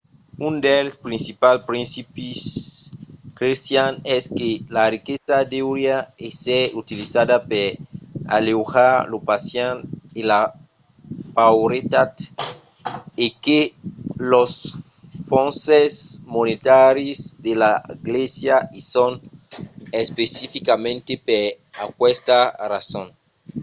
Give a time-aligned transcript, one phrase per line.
[0.47, 2.39] un dels principals principis
[3.37, 5.97] crestians es que la riquesa deuriá
[6.29, 7.67] èsser utilizada per
[8.37, 9.79] aleujar lo patiment
[10.19, 10.41] e la
[11.37, 12.13] pauretat
[13.23, 13.59] e que
[14.33, 14.51] los
[15.31, 15.93] fonses
[16.35, 17.73] monetaris de la
[18.05, 19.11] glèisa i son
[20.01, 21.45] especificament per
[21.87, 22.37] aquesta
[22.73, 23.07] rason